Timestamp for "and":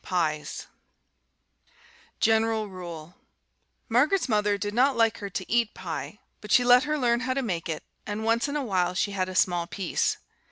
8.07-8.23